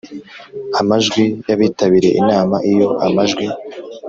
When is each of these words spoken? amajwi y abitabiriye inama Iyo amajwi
amajwi 0.79 1.23
y 1.47 1.51
abitabiriye 1.55 2.15
inama 2.21 2.55
Iyo 2.71 2.89
amajwi 3.05 3.45